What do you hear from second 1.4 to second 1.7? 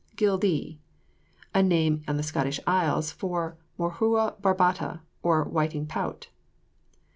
A